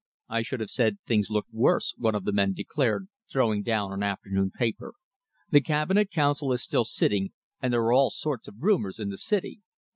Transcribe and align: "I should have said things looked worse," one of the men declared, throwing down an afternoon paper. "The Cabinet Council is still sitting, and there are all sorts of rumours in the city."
"I 0.29 0.41
should 0.41 0.61
have 0.61 0.71
said 0.71 0.97
things 1.05 1.29
looked 1.29 1.53
worse," 1.53 1.93
one 1.95 2.15
of 2.15 2.23
the 2.23 2.31
men 2.31 2.53
declared, 2.53 3.07
throwing 3.29 3.61
down 3.61 3.93
an 3.93 4.01
afternoon 4.01 4.49
paper. 4.49 4.95
"The 5.51 5.61
Cabinet 5.61 6.09
Council 6.09 6.51
is 6.53 6.63
still 6.63 6.85
sitting, 6.85 7.33
and 7.61 7.71
there 7.71 7.81
are 7.83 7.93
all 7.93 8.09
sorts 8.09 8.47
of 8.47 8.63
rumours 8.63 8.97
in 8.99 9.09
the 9.09 9.19
city." 9.19 9.59